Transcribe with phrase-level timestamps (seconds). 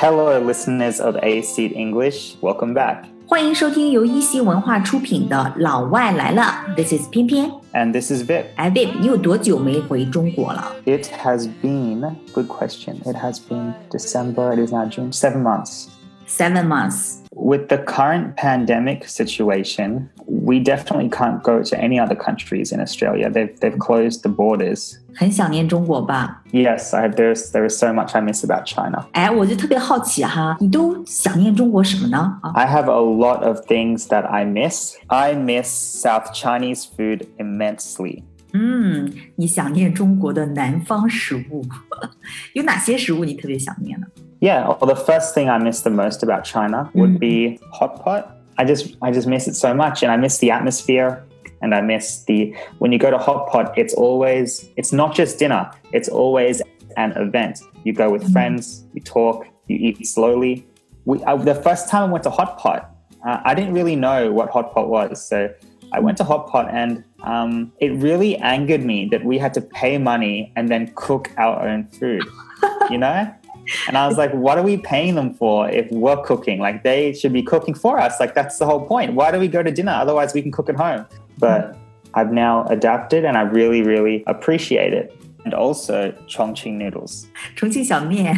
[0.00, 2.34] Hello, listeners of A Seed English.
[2.40, 3.04] Welcome back.
[3.26, 6.42] 欢迎收听由一席文化出品的《老外来了》
[6.74, 8.44] ，This is 翩翩，and this is Vip.
[8.56, 12.94] 哎，Vip，你有多久没回中国了？It has been good question.
[13.04, 14.54] It has been December.
[14.56, 15.12] It is now June.
[15.12, 15.88] Seven months.
[16.26, 22.71] Seven months With the current pandemic situation, we definitely can't go to any other countries
[22.71, 23.29] in Australia.
[23.29, 24.97] They've, they've closed the borders.
[25.15, 26.41] 很想念中国吧？
[26.51, 29.05] Yes, I, there's, there is so much I miss about China.
[29.11, 32.39] 哎，我就特别好奇哈，你都想念中国什么呢？
[32.41, 34.95] 啊， I have a lot of things that I miss.
[35.07, 38.23] I miss South Chinese food immensely.
[38.53, 41.63] 嗯，你想念中国的南方食物，
[42.53, 44.07] 有哪些食物你特别想念呢？
[44.40, 48.36] Yeah, well, the first thing I miss the most about China would be hot pot.
[48.56, 51.24] I just I just miss it so much and I miss the atmosphere
[51.62, 55.38] and I miss the when you go to hot pot it's always it's not just
[55.38, 56.62] dinner, it's always
[56.96, 57.60] an event.
[57.84, 60.66] You go with friends, you talk, you eat slowly.
[61.04, 62.90] We uh, the first time I went to hot pot,
[63.26, 65.26] uh, I didn't really know what hot pot was.
[65.26, 65.52] So
[65.92, 69.60] I went to hot pot and um, it really angered me that we had to
[69.60, 72.24] pay money and then cook our own food.
[72.90, 73.34] You know?
[73.87, 76.59] And I was like, what are we paying them for if we're cooking?
[76.59, 78.19] Like they should be cooking for us.
[78.19, 79.13] Like that's the whole point.
[79.13, 79.91] Why do we go to dinner?
[79.91, 81.05] Otherwise we can cook at home.
[81.39, 81.75] But
[82.13, 85.13] I've now adapted and I really, really appreciate it.
[85.45, 87.27] And also Chongqing noodles.
[87.55, 88.35] 重庆小面，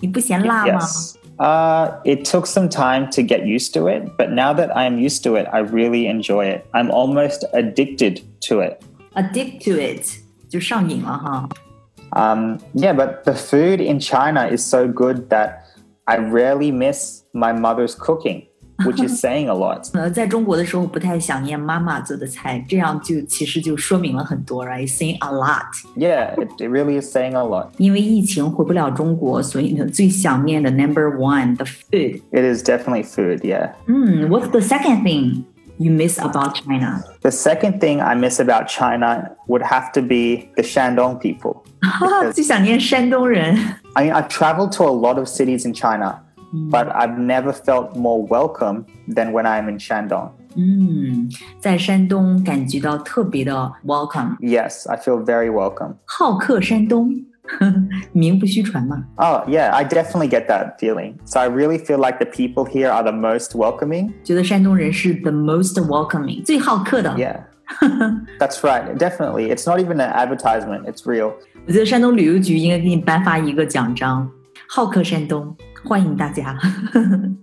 [0.00, 1.16] 你不嫌辣吗 Yes.
[1.38, 5.24] Uh, it took some time to get used to it, but now that I'm used
[5.24, 6.64] to it, I really enjoy it.
[6.72, 8.80] I'm almost addicted to it.
[9.14, 11.48] Addict to it，就上瘾了哈。
[12.14, 15.64] Um, yeah, but the food in China is so good that
[16.04, 18.48] I rarely miss my mother's cooking,
[18.84, 19.88] which is saying a lot.
[19.94, 24.86] 呃，在中国的时候不太想念妈妈做的菜，这样就其实就说明了很多，right?
[24.86, 25.72] Saying a lot。
[25.96, 27.68] Yeah, it, it really is saying a lot.
[27.78, 32.20] 因为疫情回不了中国，所以呢，最想念的 number one the food。
[32.30, 33.70] It is definitely food, yeah.
[33.86, 35.44] 嗯，What's the second thing
[35.78, 37.02] you miss about China？
[37.22, 41.62] The second thing I miss about China would have to be the Shandong people.
[42.32, 43.56] 最想念山东人。
[43.94, 46.20] I mean, I've traveled to a lot of cities in China,
[46.70, 50.30] but I've never felt more welcome than when I'm in Shandong.
[50.54, 55.94] 嗯，在山东感觉到特别的 welcome， Yes, I feel very welcome.
[56.04, 57.10] 好客山东，
[58.12, 59.04] 名不虚传嘛。
[59.16, 61.18] Oh, yeah, I definitely get that feeling.
[61.24, 64.12] So I really feel like the people here are the most welcoming.
[64.22, 67.10] 觉得山东人是 the most welcoming，最好客的。
[67.16, 67.40] Yeah.
[68.38, 68.96] That's right.
[68.98, 69.50] Definitely.
[69.50, 71.32] It's not even an advertisement, it's real.
[71.66, 74.30] 我觉得山东旅游局应该给你颁发一个奖章，
[74.68, 76.58] 好客山东，欢迎大家。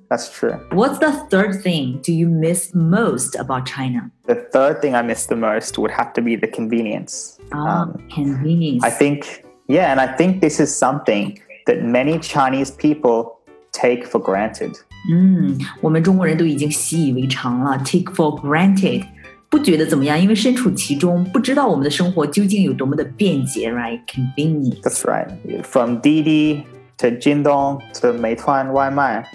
[0.10, 0.58] That's true.
[0.72, 4.12] What's the third thing do you miss most about China?
[4.26, 7.38] The third thing I miss the most would have to be the convenience.
[7.52, 8.84] Ah, Um, convenience.
[8.84, 13.40] I think, yeah, and I think this is something that many Chinese people
[13.72, 14.74] take for granted.
[15.12, 19.04] 嗯，我们中国人都已经习以为常了，take for granted，
[19.50, 20.20] 不觉得怎么样？
[20.20, 24.82] 因为身处其中，不知道我们的生活究竟有多么的便捷，right？convenient。
[24.82, 25.30] That's right.
[25.64, 26.64] From Didi
[27.00, 29.26] to Jindong to Meituan Waimai,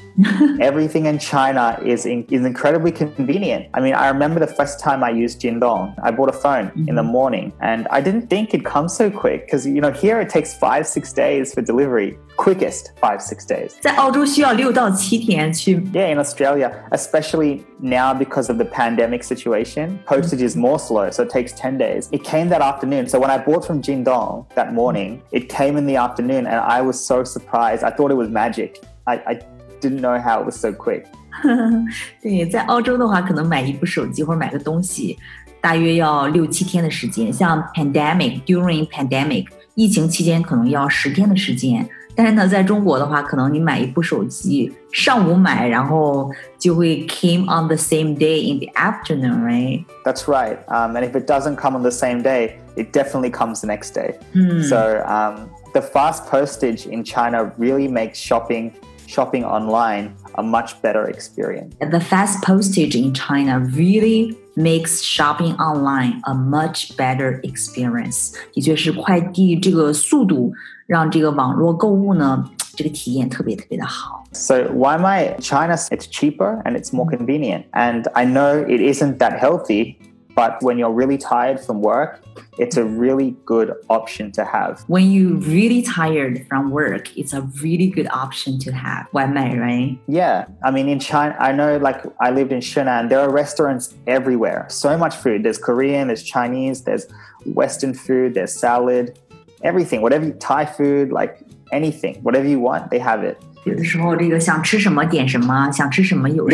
[0.61, 3.69] everything in China is in, is incredibly convenient.
[3.73, 5.95] I mean, I remember the first time I used Jindong.
[6.03, 9.47] I bought a phone in the morning, and I didn't think it'd come so quick
[9.47, 12.19] because you know here it takes five six days for delivery.
[12.37, 13.77] Quickest five six days.
[13.81, 21.11] 在澳洲需要六到七天去 Yeah, in Australia, especially now because of the pandemic situation, postage is more slow,
[21.11, 22.09] so it takes 10 days.
[22.11, 23.07] It came that afternoon.
[23.09, 26.83] So when I bought from Jindong that morning, it came in the afternoon and I
[26.83, 27.48] was so surprised.
[27.49, 28.81] I thought it was magic.
[29.05, 29.39] I, I
[29.81, 31.05] didn't know how it was so quick.
[32.23, 35.19] 对，在澳洲的话，可能买一部手机或者买个东西，
[35.61, 37.33] 大约要六七天的时间。
[37.33, 41.89] 像 pandemic during pandemic 疫情期间，可能要十天的时间。
[42.17, 49.85] 但是呢，在中国的话，可能你买一部手机，上午买，然后就会 came on the same day in the afternoon, right？
[50.05, 50.59] That's right.
[50.69, 53.95] Um, and if it doesn't come on the same day, it definitely comes the next
[53.95, 54.15] day.
[54.33, 58.73] 嗯 So um, the fast postage in China really makes shopping
[59.07, 61.75] shopping online a much better experience.
[61.79, 68.33] The fast postage in China really makes shopping online a much better experience。
[68.53, 70.53] 的确是快递这个速度
[70.87, 74.25] 让这个网络购物呢，这个体验特别特别的好。
[74.33, 75.77] So why am I China?
[75.77, 77.65] It's cheaper and it's more convenient.
[77.73, 79.99] And I know it isn't that healthy,
[80.40, 82.24] but when you're really tired from work,
[82.58, 84.86] it's a really good option to have.
[84.88, 89.06] When you're really tired from work, it's a really good option to have.
[89.12, 90.00] Waimai, right?
[90.08, 90.46] Yeah.
[90.64, 94.66] I mean, in China, I know like I lived in Shenzhen, there are restaurants everywhere.
[94.70, 95.44] So much food.
[95.44, 97.06] There's Korean, there's Chinese, there's
[97.44, 99.20] Western food, there's salad,
[99.64, 100.02] everything.
[100.02, 101.42] Whatever Thai food, like
[101.74, 103.44] anything, whatever you want, they have it.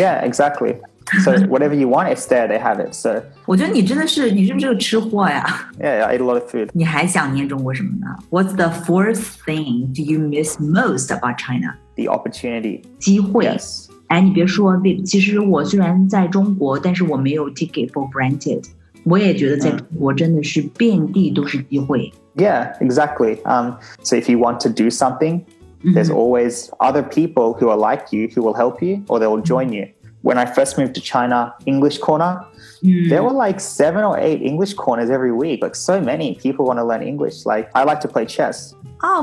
[0.00, 0.80] Yeah, exactly.
[1.23, 2.47] So whatever you want, it's there.
[2.47, 2.93] They have it.
[2.93, 5.43] So 我觉得你真的是，你是不是个吃货呀？
[5.77, 6.69] yeah, I ate a lot of food.
[6.73, 8.07] 你还想念中国什么呢？
[8.29, 11.75] What's the fourth thing do you miss most about China？
[11.95, 12.83] The opportunity.
[12.99, 13.45] 机会。
[13.45, 13.87] Yes.
[14.07, 18.63] 哎，你别说，别其实我虽然在中国，但是我没有 take it for granted。
[19.03, 22.11] 我也觉得在中国真的是遍地都是机会。
[22.35, 23.41] Yeah, exactly.
[23.43, 23.73] Um,
[24.03, 25.41] so if you want to do something,
[25.83, 29.41] there's always other people who are like you who will help you or they will
[29.41, 29.87] join you.
[30.26, 32.44] when I first moved to China, English corner,
[32.80, 33.08] hmm.
[33.08, 35.62] there were like seven or eight English corners every week.
[35.62, 37.46] Like so many people want to learn English.
[37.46, 38.74] Like I like to play chess.
[39.04, 39.22] Oh,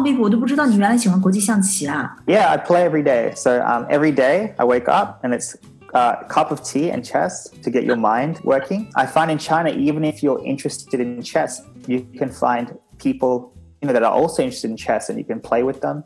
[2.25, 3.33] yeah, I play every day.
[3.35, 5.57] So um, every day I wake up and it's
[5.93, 8.89] uh, cup of tea and chess to get your mind working.
[8.95, 13.87] I find in China, even if you're interested in chess, you can find people you
[13.87, 16.05] know that are also interested in chess, and you can play with them.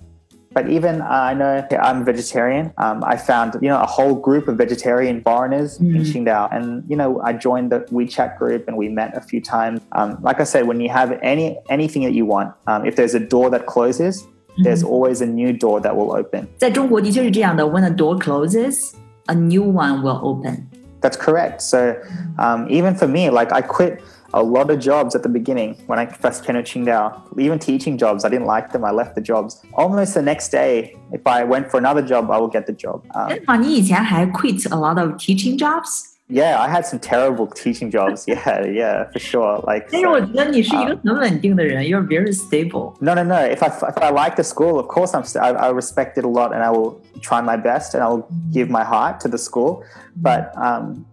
[0.57, 2.75] But even uh, I know I'm a vegetarian.
[2.77, 6.97] Um, I found you know a whole group of vegetarian foreigners in Qingdao, and you
[6.97, 9.81] know I joined the WeChat group and we met a few times.
[9.93, 13.15] Um, like I said, when you have any anything that you want, um, if there's
[13.15, 14.27] a door that closes,
[14.63, 16.47] there's always a new door that will open.
[16.59, 18.93] 在中国的确是这样的，When a door closes,
[19.29, 20.67] a new one will open。
[21.01, 21.63] That's correct.
[21.63, 21.97] So
[22.39, 24.03] um, even for me, like I quit
[24.35, 27.39] a lot of jobs at the beginning when I first came to Qingdao.
[27.39, 28.85] Even teaching jobs, I didn't like them.
[28.85, 29.61] I left the jobs.
[29.75, 33.03] Almost the next day, if I went for another job, I will get the job.
[33.15, 33.57] Um, 真的吗？
[33.57, 36.09] 你以前还 quit a lot of teaching jobs？
[36.29, 38.25] yeah, I had some terrible teaching jobs.
[38.27, 39.61] Yeah, yeah, for sure.
[39.71, 42.95] Like, 但是我 so- 觉得你是一个很稳定的人，You're very stable。
[43.01, 43.35] no, no, no.
[43.35, 45.25] If I if I like the school, of course I'm.
[45.25, 48.09] St- I, I respect it a lot, and I will try my best, and I
[48.09, 49.83] will give my heart to the school.
[50.17, 51.05] But um,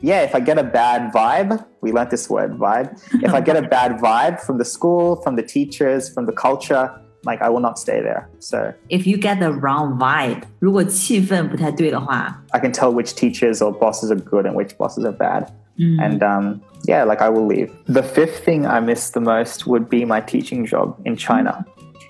[0.00, 2.98] yeah, if I get a bad vibe, we learned this word vibe.
[3.22, 6.90] If I get a bad vibe from the school, from the teachers, from the culture,
[7.24, 8.28] like I will not stay there.
[8.38, 14.20] So If you get the wrong vibe，如果气氛不太对的话， I can tell which teachers or bosses are
[14.20, 15.48] good and which bosses are bad.
[15.76, 17.72] And um, yeah, like I will leave.
[17.86, 21.64] The fifth thing I miss the most would be my teaching job in China.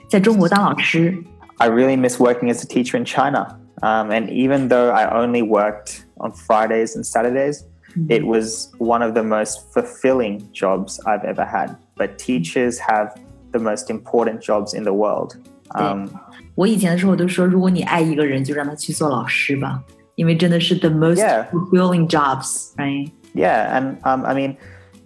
[0.08, 1.16] 在中国当老师，
[1.58, 3.56] I really miss working as a teacher in China.
[3.82, 7.64] Um, and even though I only worked on Fridays and Saturdays,
[8.08, 11.76] it was one of the most fulfilling jobs I've ever had.
[11.96, 13.14] But teachers have
[13.52, 15.36] the most important jobs in the world.
[15.74, 16.08] Um,
[16.54, 19.82] 我以前的时候都说，如果你爱一个人，就让他去做老师吧，
[20.14, 21.46] 因为真的是 the most Yeah.
[21.50, 23.10] fulfilling jobs，right？
[23.34, 24.56] yeah, and um, I mean,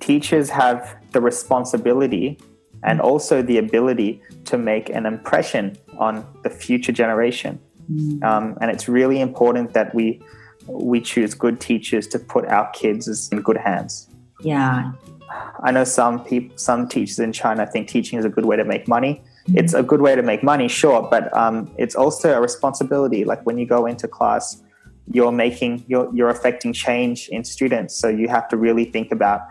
[0.01, 0.83] teachers have
[1.13, 2.39] the responsibility
[2.83, 7.59] and also the ability to make an impression on the future generation.
[8.23, 10.21] Um, and it's really important that we
[10.68, 14.08] we choose good teachers to put our kids in good hands.
[14.42, 18.66] Yeah，I know some people, some teachers in China think teaching is a good way to
[18.66, 19.22] make money.
[19.48, 23.26] It's a good way to make money, sure, but um, it's also a responsibility.
[23.26, 24.62] Like when you go into class,
[25.12, 27.96] you're making, you're, you're affecting change in students.
[27.96, 29.42] So you have to really think about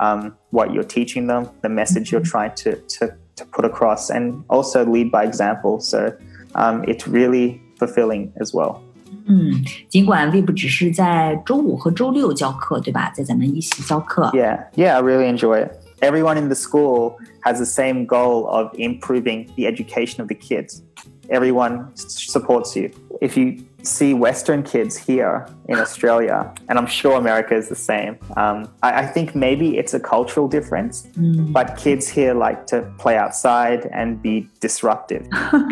[0.00, 4.44] um, what you're teaching them, the message you're trying to, to, to put across, and
[4.48, 5.80] also lead by example.
[5.80, 6.16] So
[6.54, 8.82] um, it's really fulfilling as well.
[9.26, 9.52] 嗯，
[9.88, 13.10] 尽管 Vip 只是在周五和周六教课，对吧？
[13.14, 14.30] 在咱们一起教课。
[14.34, 15.72] Yeah, yeah, I really enjoy it.
[16.00, 20.82] Everyone in the school has the same goal of improving the education of the kids.
[21.28, 22.90] Everyone supports you.
[23.20, 28.17] If you see Western kids here in Australia, and I'm sure America is the same,
[28.35, 31.07] um, I, I think maybe it's a cultural difference,
[31.53, 35.23] but kids here like to play outside and be disruptive.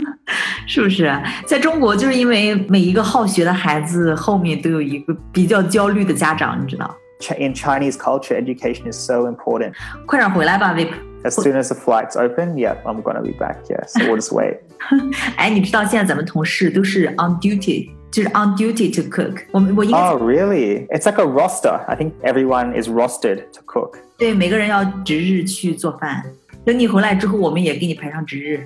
[0.65, 1.11] 是不是？
[1.45, 6.95] 在中国，就是因为每一个好学的孩子后面都有一个比较焦虑的家长，你知道？
[7.19, 9.73] Ch- In Chinese culture, education is so important.
[10.05, 10.89] 快点回来吧，Vip。
[11.23, 13.57] As soon as the flights open, yeah, I'm going to be back.
[13.67, 14.59] Yeah, so we'll just wait.
[15.35, 20.86] 哎，你知道现在咱们同事都是 on duty， to on duty to cook Oh really?
[20.90, 21.84] It's like a roster.
[21.88, 23.98] I think everyone is rostered to cook.
[24.18, 26.22] 对，每个人要值日去做饭。
[26.64, 28.60] 等你回来之后，我们也给你排上值日。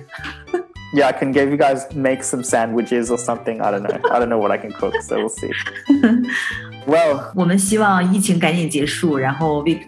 [0.93, 3.61] yeah, I can give you guys make some sandwiches or something.
[3.61, 3.99] I don't know.
[4.09, 5.51] I don't know what I can cook, so we'll see.
[6.87, 9.79] Well, 我们希望疫情赶紧结束，然后 Vip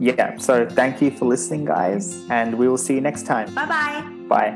[0.00, 0.38] Yeah.
[0.38, 3.46] so thank you for listening, guys, and we will see you next time.
[3.54, 4.02] Bye bye.
[4.28, 4.52] Bye.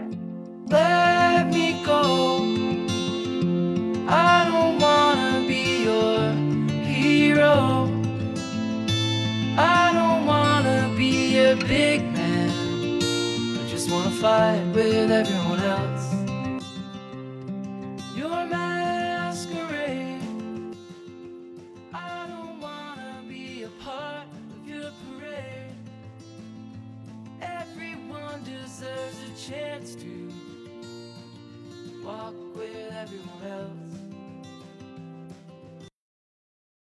[0.69, 2.66] Let me go.
[4.09, 6.31] I don't wanna be your
[6.85, 7.91] hero.
[9.59, 12.51] I don't wanna be a big man.
[13.59, 15.46] I just wanna fight with everyone